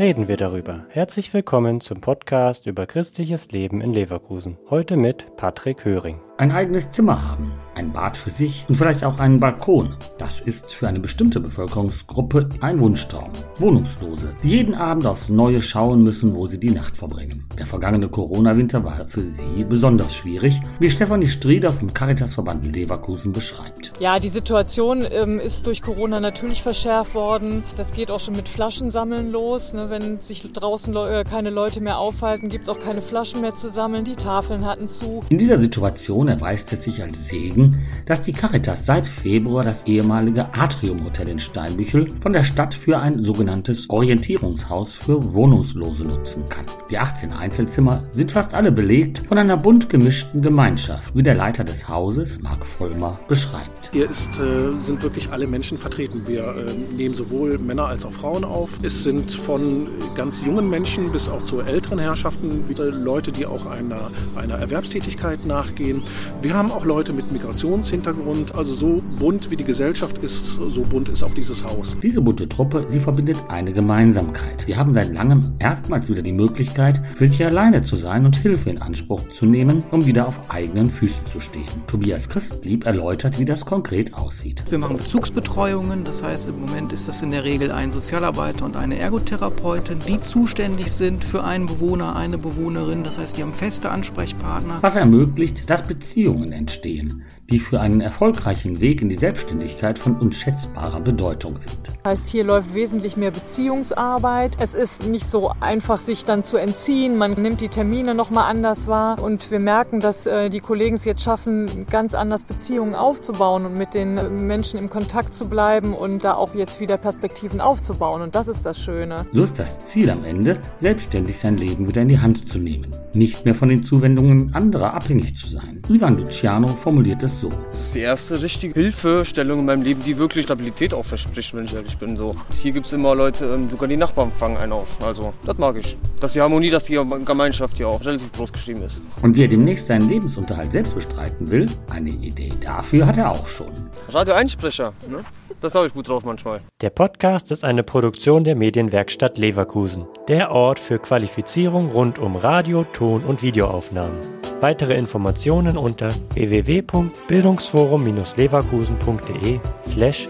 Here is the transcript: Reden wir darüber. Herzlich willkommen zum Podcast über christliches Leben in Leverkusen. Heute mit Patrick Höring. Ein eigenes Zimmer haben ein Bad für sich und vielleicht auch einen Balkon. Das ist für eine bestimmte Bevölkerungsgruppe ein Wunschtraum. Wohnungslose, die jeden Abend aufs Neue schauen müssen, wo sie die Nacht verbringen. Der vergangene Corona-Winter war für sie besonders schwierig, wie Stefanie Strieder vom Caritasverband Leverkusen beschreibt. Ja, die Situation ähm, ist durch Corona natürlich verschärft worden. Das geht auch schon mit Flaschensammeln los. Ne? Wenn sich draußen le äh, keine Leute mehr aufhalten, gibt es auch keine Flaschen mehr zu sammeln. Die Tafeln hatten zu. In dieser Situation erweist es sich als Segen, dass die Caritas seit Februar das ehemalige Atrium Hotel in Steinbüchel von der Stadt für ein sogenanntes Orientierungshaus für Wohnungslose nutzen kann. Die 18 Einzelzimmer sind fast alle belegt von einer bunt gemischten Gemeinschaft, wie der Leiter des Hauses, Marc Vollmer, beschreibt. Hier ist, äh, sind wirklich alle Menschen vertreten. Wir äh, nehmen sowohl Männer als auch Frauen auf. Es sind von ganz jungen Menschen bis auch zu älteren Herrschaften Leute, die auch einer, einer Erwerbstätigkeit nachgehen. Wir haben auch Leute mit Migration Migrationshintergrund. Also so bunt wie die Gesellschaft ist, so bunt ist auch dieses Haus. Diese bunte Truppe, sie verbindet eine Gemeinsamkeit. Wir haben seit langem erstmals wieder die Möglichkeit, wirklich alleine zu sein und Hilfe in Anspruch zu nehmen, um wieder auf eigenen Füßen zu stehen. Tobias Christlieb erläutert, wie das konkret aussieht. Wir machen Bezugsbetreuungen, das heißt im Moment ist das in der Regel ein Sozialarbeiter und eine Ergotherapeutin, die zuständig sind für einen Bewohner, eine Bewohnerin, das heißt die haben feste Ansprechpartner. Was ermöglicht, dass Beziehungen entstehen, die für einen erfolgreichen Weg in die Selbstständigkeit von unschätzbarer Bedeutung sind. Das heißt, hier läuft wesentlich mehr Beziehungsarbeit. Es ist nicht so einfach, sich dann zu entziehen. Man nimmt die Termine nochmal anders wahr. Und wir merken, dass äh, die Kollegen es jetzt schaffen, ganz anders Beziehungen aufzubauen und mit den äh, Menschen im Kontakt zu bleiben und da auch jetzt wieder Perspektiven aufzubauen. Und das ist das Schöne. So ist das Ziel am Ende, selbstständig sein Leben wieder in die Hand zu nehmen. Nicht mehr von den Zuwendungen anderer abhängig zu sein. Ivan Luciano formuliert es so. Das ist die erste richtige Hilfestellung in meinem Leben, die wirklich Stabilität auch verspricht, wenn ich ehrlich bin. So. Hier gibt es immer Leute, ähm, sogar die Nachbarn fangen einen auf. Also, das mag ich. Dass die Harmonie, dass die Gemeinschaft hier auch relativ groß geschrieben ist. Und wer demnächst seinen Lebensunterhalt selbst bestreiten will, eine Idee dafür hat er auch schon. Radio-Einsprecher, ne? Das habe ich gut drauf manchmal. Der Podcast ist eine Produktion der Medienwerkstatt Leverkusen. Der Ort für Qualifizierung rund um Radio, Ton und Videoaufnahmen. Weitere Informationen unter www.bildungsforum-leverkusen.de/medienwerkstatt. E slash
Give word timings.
Reden 0.00 0.28
wir 0.28 0.38
darüber. 0.38 0.86
Herzlich 0.88 1.34
willkommen 1.34 1.82
zum 1.82 2.00
Podcast 2.00 2.66
über 2.66 2.86
christliches 2.86 3.52
Leben 3.52 3.82
in 3.82 3.92
Leverkusen. 3.92 4.56
Heute 4.70 4.96
mit 4.96 5.36
Patrick 5.36 5.84
Höring. 5.84 6.18
Ein 6.38 6.52
eigenes 6.52 6.90
Zimmer 6.90 7.28
haben 7.30 7.49
ein 7.80 7.92
Bad 7.92 8.16
für 8.16 8.30
sich 8.30 8.64
und 8.68 8.74
vielleicht 8.76 9.02
auch 9.04 9.18
einen 9.18 9.40
Balkon. 9.40 9.96
Das 10.18 10.38
ist 10.40 10.72
für 10.72 10.86
eine 10.86 11.00
bestimmte 11.00 11.40
Bevölkerungsgruppe 11.40 12.50
ein 12.60 12.78
Wunschtraum. 12.78 13.30
Wohnungslose, 13.58 14.34
die 14.44 14.50
jeden 14.50 14.74
Abend 14.74 15.06
aufs 15.06 15.30
Neue 15.30 15.62
schauen 15.62 16.02
müssen, 16.02 16.34
wo 16.34 16.46
sie 16.46 16.60
die 16.60 16.70
Nacht 16.70 16.94
verbringen. 16.96 17.44
Der 17.58 17.66
vergangene 17.66 18.08
Corona-Winter 18.08 18.84
war 18.84 19.06
für 19.08 19.22
sie 19.22 19.64
besonders 19.68 20.14
schwierig, 20.14 20.60
wie 20.78 20.90
Stefanie 20.90 21.26
Strieder 21.26 21.72
vom 21.72 21.92
Caritasverband 21.92 22.70
Leverkusen 22.70 23.32
beschreibt. 23.32 23.92
Ja, 23.98 24.18
die 24.18 24.28
Situation 24.28 25.04
ähm, 25.10 25.40
ist 25.40 25.66
durch 25.66 25.80
Corona 25.80 26.20
natürlich 26.20 26.62
verschärft 26.62 27.14
worden. 27.14 27.62
Das 27.78 27.92
geht 27.92 28.10
auch 28.10 28.20
schon 28.20 28.36
mit 28.36 28.48
Flaschensammeln 28.50 29.30
los. 29.32 29.72
Ne? 29.72 29.86
Wenn 29.88 30.20
sich 30.20 30.42
draußen 30.52 30.92
le 30.92 31.20
äh, 31.20 31.24
keine 31.24 31.48
Leute 31.50 31.80
mehr 31.80 31.96
aufhalten, 31.98 32.50
gibt 32.50 32.64
es 32.64 32.68
auch 32.68 32.78
keine 32.80 33.00
Flaschen 33.00 33.40
mehr 33.40 33.54
zu 33.54 33.70
sammeln. 33.70 34.04
Die 34.04 34.16
Tafeln 34.16 34.66
hatten 34.66 34.86
zu. 34.86 35.20
In 35.30 35.38
dieser 35.38 35.58
Situation 35.58 36.28
erweist 36.28 36.70
es 36.74 36.82
sich 36.84 37.00
als 37.02 37.28
Segen, 37.28 37.69
dass 38.06 38.22
die 38.22 38.32
Caritas 38.32 38.86
seit 38.86 39.06
Februar 39.06 39.64
das 39.64 39.84
ehemalige 39.86 40.52
Atrium 40.54 41.04
Hotel 41.04 41.28
in 41.28 41.38
Steinbüchel 41.38 42.08
von 42.20 42.32
der 42.32 42.44
Stadt 42.44 42.74
für 42.74 42.98
ein 42.98 43.22
sogenanntes 43.22 43.88
Orientierungshaus 43.90 44.94
für 44.94 45.32
Wohnungslose 45.34 46.04
nutzen 46.04 46.44
kann. 46.48 46.66
Die 46.90 46.98
18 46.98 47.32
Einzelzimmer 47.32 48.02
sind 48.12 48.32
fast 48.32 48.54
alle 48.54 48.72
belegt 48.72 49.18
von 49.28 49.38
einer 49.38 49.56
bunt 49.56 49.88
gemischten 49.88 50.42
Gemeinschaft, 50.42 51.14
wie 51.14 51.22
der 51.22 51.34
Leiter 51.34 51.64
des 51.64 51.88
Hauses, 51.88 52.40
Marc 52.40 52.66
Vollmer, 52.66 53.18
beschreibt. 53.28 53.90
Hier 53.92 54.08
ist, 54.10 54.38
äh, 54.40 54.76
sind 54.76 55.02
wirklich 55.02 55.30
alle 55.30 55.46
Menschen 55.46 55.78
vertreten. 55.78 56.22
Wir 56.26 56.44
äh, 56.44 56.94
nehmen 56.94 57.14
sowohl 57.14 57.58
Männer 57.58 57.84
als 57.86 58.04
auch 58.04 58.12
Frauen 58.12 58.44
auf. 58.44 58.78
Es 58.82 59.04
sind 59.04 59.32
von 59.32 59.88
ganz 60.14 60.40
jungen 60.44 60.68
Menschen 60.70 61.10
bis 61.12 61.28
auch 61.28 61.42
zu 61.42 61.60
älteren 61.60 61.98
Herrschaften 61.98 62.64
Leute, 63.04 63.30
die 63.32 63.44
auch 63.46 63.66
einer, 63.66 64.10
einer 64.36 64.54
Erwerbstätigkeit 64.56 65.44
nachgehen. 65.46 66.02
Wir 66.42 66.54
haben 66.54 66.70
auch 66.70 66.84
Leute 66.84 67.12
mit 67.12 67.30
Migration 67.32 67.59
Migrationshintergrund. 67.64 68.54
Also 68.54 68.74
so 68.74 69.00
bunt 69.18 69.50
wie 69.50 69.56
die 69.56 69.64
Gesellschaft 69.64 70.18
ist, 70.18 70.46
so 70.56 70.82
bunt 70.82 71.08
ist 71.08 71.22
auch 71.22 71.34
dieses 71.34 71.64
Haus. 71.64 71.96
Diese 72.02 72.20
bunte 72.20 72.48
Truppe, 72.48 72.84
sie 72.88 73.00
verbindet 73.00 73.36
eine 73.48 73.72
Gemeinsamkeit. 73.72 74.66
Wir 74.66 74.76
haben 74.78 74.94
seit 74.94 75.12
langem 75.12 75.42
erstmals 75.58 76.08
wieder 76.08 76.22
die 76.22 76.32
Möglichkeit, 76.32 77.00
wirklich 77.20 77.44
alleine 77.44 77.82
zu 77.82 77.96
sein 77.96 78.24
und 78.24 78.36
Hilfe 78.36 78.70
in 78.70 78.80
Anspruch 78.80 79.28
zu 79.30 79.44
nehmen, 79.46 79.84
um 79.90 80.06
wieder 80.06 80.26
auf 80.28 80.50
eigenen 80.50 80.90
Füßen 80.90 81.24
zu 81.26 81.40
stehen. 81.40 81.64
Tobias 81.86 82.28
Christlieb 82.28 82.86
erläutert, 82.86 83.38
wie 83.38 83.44
das 83.44 83.64
konkret 83.66 84.14
aussieht. 84.14 84.62
Wir 84.70 84.78
machen 84.78 84.96
Bezugsbetreuungen, 84.98 86.04
das 86.04 86.22
heißt 86.22 86.48
im 86.48 86.60
Moment 86.60 86.92
ist 86.92 87.08
das 87.08 87.20
in 87.22 87.30
der 87.30 87.44
Regel 87.44 87.72
ein 87.72 87.92
Sozialarbeiter 87.92 88.64
und 88.64 88.76
eine 88.76 88.98
Ergotherapeutin, 88.98 89.98
die 90.08 90.20
zuständig 90.20 90.92
sind 90.92 91.24
für 91.24 91.44
einen 91.44 91.66
Bewohner, 91.66 92.16
eine 92.16 92.38
Bewohnerin, 92.38 93.04
das 93.04 93.18
heißt 93.18 93.36
die 93.36 93.42
haben 93.42 93.52
feste 93.54 93.90
Ansprechpartner. 93.90 94.78
Was 94.80 94.96
ermöglicht, 94.96 95.68
dass 95.68 95.86
Beziehungen 95.86 96.52
entstehen, 96.52 97.22
die 97.50 97.58
für 97.58 97.80
einen 97.80 98.00
erfolgreichen 98.00 98.80
Weg 98.80 99.02
in 99.02 99.08
die 99.08 99.16
Selbstständigkeit 99.16 99.98
von 99.98 100.16
unschätzbarer 100.16 101.00
Bedeutung 101.00 101.60
sind. 101.60 101.74
Das 102.02 102.12
heißt, 102.20 102.28
hier 102.28 102.44
läuft 102.44 102.74
wesentlich 102.74 103.16
mehr 103.16 103.30
Beziehungsarbeit. 103.32 104.56
Es 104.60 104.74
ist 104.74 105.06
nicht 105.08 105.24
so 105.28 105.52
einfach, 105.60 105.98
sich 105.98 106.24
dann 106.24 106.42
zu 106.42 106.56
entziehen. 106.56 107.16
Man 107.18 107.32
nimmt 107.32 107.60
die 107.60 107.68
Termine 107.68 108.14
nochmal 108.14 108.48
anders 108.50 108.86
wahr. 108.88 109.20
Und 109.22 109.50
wir 109.50 109.58
merken, 109.60 110.00
dass 110.00 110.26
äh, 110.26 110.48
die 110.48 110.60
Kollegen 110.60 110.94
es 110.96 111.04
jetzt 111.04 111.22
schaffen, 111.22 111.86
ganz 111.90 112.14
anders 112.14 112.44
Beziehungen 112.44 112.94
aufzubauen 112.94 113.66
und 113.66 113.76
mit 113.76 113.94
den 113.94 114.16
äh, 114.16 114.28
Menschen 114.30 114.78
im 114.78 114.88
Kontakt 114.88 115.34
zu 115.34 115.48
bleiben 115.48 115.92
und 115.94 116.22
da 116.24 116.34
auch 116.34 116.54
jetzt 116.54 116.80
wieder 116.80 116.96
Perspektiven 116.96 117.60
aufzubauen. 117.60 118.22
Und 118.22 118.34
das 118.34 118.48
ist 118.48 118.64
das 118.64 118.80
Schöne. 118.80 119.26
So 119.32 119.44
ist 119.44 119.58
das 119.58 119.84
Ziel 119.86 120.08
am 120.10 120.22
Ende, 120.24 120.58
selbstständig 120.76 121.38
sein 121.38 121.58
Leben 121.58 121.88
wieder 121.88 122.02
in 122.02 122.08
die 122.08 122.18
Hand 122.18 122.48
zu 122.50 122.58
nehmen. 122.58 122.86
Nicht 123.12 123.44
mehr 123.44 123.56
von 123.56 123.68
den 123.68 123.82
Zuwendungen 123.82 124.54
anderer 124.54 124.94
abhängig 124.94 125.36
zu 125.36 125.48
sein. 125.48 125.82
Ivan 125.88 126.16
Luciano 126.16 126.68
formuliert 126.68 127.22
es 127.24 127.39
so. 127.40 127.48
Das 127.70 127.80
ist 127.80 127.94
die 127.94 128.00
erste 128.00 128.42
richtige 128.42 128.74
Hilfestellung 128.80 129.60
in 129.60 129.66
meinem 129.66 129.82
Leben, 129.82 130.02
die 130.04 130.16
wirklich 130.18 130.44
Stabilität 130.44 130.94
auch 130.94 131.04
verspricht, 131.04 131.54
wenn 131.54 131.64
ich 131.64 131.74
ehrlich 131.74 131.96
bin. 131.98 132.16
So. 132.16 132.34
Hier 132.62 132.72
gibt 132.72 132.86
es 132.86 132.92
immer 132.92 133.14
Leute, 133.14 133.46
ähm, 133.46 133.68
sogar 133.70 133.88
die 133.88 133.96
Nachbarn 133.96 134.30
fangen 134.30 134.56
einen 134.58 134.72
auf. 134.72 134.88
Also, 135.02 135.32
das 135.44 135.58
mag 135.58 135.76
ich. 135.76 135.96
Dass 136.20 136.34
die 136.34 136.40
Harmonie, 136.40 136.70
dass 136.70 136.84
die 136.84 136.92
Gemeinschaft 136.94 137.76
hier 137.78 137.88
auch 137.88 138.00
relativ 138.04 138.30
groß 138.32 138.52
geschrieben 138.52 138.82
ist. 138.82 138.96
Und 139.22 139.36
wer 139.36 139.48
demnächst 139.48 139.86
seinen 139.86 140.08
Lebensunterhalt 140.08 140.72
selbst 140.72 140.94
bestreiten 140.94 141.50
will, 141.50 141.66
eine 141.90 142.10
Idee 142.10 142.52
dafür 142.62 143.06
hat 143.06 143.16
er 143.16 143.30
auch 143.30 143.46
schon. 143.46 143.72
Radio-Einsprecher, 144.08 144.92
ne? 145.10 145.18
Das 145.60 145.74
habe 145.74 145.86
ich 145.86 145.92
gut 145.92 146.08
drauf 146.08 146.24
manchmal. 146.24 146.62
Der 146.80 146.88
Podcast 146.88 147.52
ist 147.52 147.64
eine 147.64 147.82
Produktion 147.82 148.44
der 148.44 148.56
Medienwerkstatt 148.56 149.36
Leverkusen. 149.36 150.06
Der 150.26 150.50
Ort 150.52 150.78
für 150.78 150.98
Qualifizierung 150.98 151.90
rund 151.90 152.18
um 152.18 152.36
Radio, 152.36 152.84
Ton 152.94 153.22
und 153.24 153.42
Videoaufnahmen. 153.42 154.39
Weitere 154.60 154.94
Informationen 154.94 155.76
unter 155.78 156.12
www.bildungsforum-leverkusen.de/medienwerkstatt. 156.34 159.30
E 159.46 159.60
slash 159.82 160.28